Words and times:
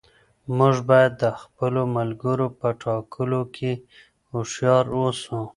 موږ 0.57 0.75
باید 0.89 1.13
د 1.23 1.23
خپلو 1.41 1.81
ملګرو 1.97 2.47
په 2.59 2.67
ټاکلو 2.83 3.41
کې 3.55 3.71
هوښیار 4.31 4.85
اوسو. 4.97 5.39